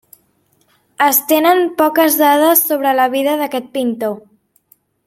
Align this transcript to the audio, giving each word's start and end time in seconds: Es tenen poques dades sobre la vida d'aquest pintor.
Es 1.07 1.19
tenen 1.33 1.61
poques 1.83 2.17
dades 2.23 2.65
sobre 2.71 2.95
la 3.03 3.09
vida 3.19 3.39
d'aquest 3.43 3.73
pintor. 3.79 4.19